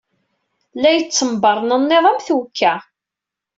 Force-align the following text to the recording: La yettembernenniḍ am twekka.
La 0.81 0.91
yettembernenniḍ 0.95 2.05
am 2.09 2.17
twekka. 2.25 2.73